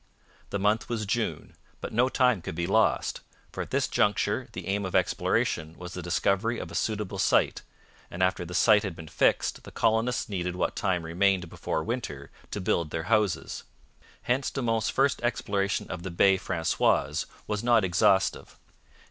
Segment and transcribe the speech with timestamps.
[0.49, 4.65] The month was June, but no time could be lost, for at this juncture the
[4.67, 7.61] aim of exploration was the discovery of a suitable site,
[8.09, 12.31] and after the site had been fixed the colonists needed what time remained before winter
[12.49, 13.63] to build their houses.
[14.23, 18.57] Hence De Monts' first exploration of the Baye Francoise was not exhaustive.